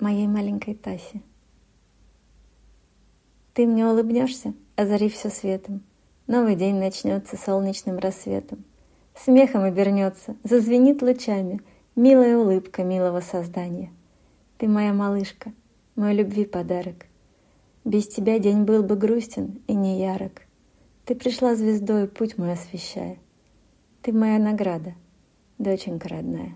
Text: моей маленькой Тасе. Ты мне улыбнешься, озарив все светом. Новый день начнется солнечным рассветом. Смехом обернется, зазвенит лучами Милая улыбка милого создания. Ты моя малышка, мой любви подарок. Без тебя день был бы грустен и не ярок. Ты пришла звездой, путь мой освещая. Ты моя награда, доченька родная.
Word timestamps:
моей 0.00 0.26
маленькой 0.26 0.74
Тасе. 0.74 1.22
Ты 3.54 3.66
мне 3.66 3.86
улыбнешься, 3.86 4.54
озарив 4.76 5.14
все 5.14 5.30
светом. 5.30 5.82
Новый 6.26 6.56
день 6.56 6.76
начнется 6.76 7.36
солнечным 7.36 7.98
рассветом. 7.98 8.64
Смехом 9.14 9.64
обернется, 9.64 10.36
зазвенит 10.44 11.02
лучами 11.02 11.60
Милая 11.98 12.38
улыбка 12.38 12.84
милого 12.84 13.18
создания. 13.18 13.90
Ты 14.56 14.68
моя 14.68 14.92
малышка, 14.92 15.52
мой 15.96 16.14
любви 16.14 16.44
подарок. 16.44 17.06
Без 17.84 18.06
тебя 18.06 18.38
день 18.38 18.62
был 18.62 18.84
бы 18.84 18.94
грустен 18.94 19.60
и 19.66 19.74
не 19.74 19.98
ярок. 19.98 20.42
Ты 21.06 21.16
пришла 21.16 21.56
звездой, 21.56 22.06
путь 22.06 22.38
мой 22.38 22.52
освещая. 22.52 23.18
Ты 24.00 24.12
моя 24.12 24.38
награда, 24.38 24.94
доченька 25.58 26.08
родная. 26.08 26.54